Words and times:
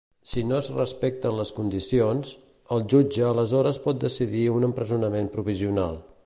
Si 0.27 0.41
no 0.51 0.55
es 0.59 0.69
respecten 0.77 1.35
les 1.39 1.51
condicions, 1.57 2.31
el 2.77 2.81
jutge 2.95 3.27
aleshores 3.29 3.81
pot 3.85 4.01
decidir 4.07 4.43
un 4.57 4.67
empresonament 4.71 5.31
provisional. 5.37 6.03